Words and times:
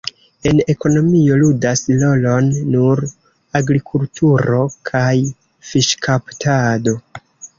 En 0.51 0.59
ekonomio 0.73 1.35
ludas 1.41 1.83
rolon 2.03 2.47
nur 2.77 3.03
agrikulturo 3.59 4.63
kaj 4.91 5.13
fiŝkaptado. 5.73 6.97